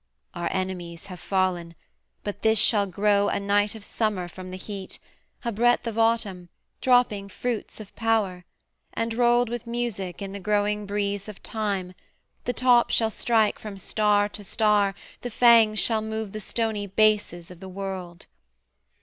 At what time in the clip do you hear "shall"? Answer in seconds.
2.57-2.87, 12.95-13.11, 15.77-16.01